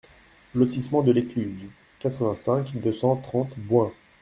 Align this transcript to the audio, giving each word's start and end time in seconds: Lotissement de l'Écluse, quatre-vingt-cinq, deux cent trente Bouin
Lotissement 0.55 1.03
de 1.03 1.11
l'Écluse, 1.11 1.67
quatre-vingt-cinq, 1.99 2.75
deux 2.75 2.91
cent 2.91 3.17
trente 3.17 3.51
Bouin 3.59 3.93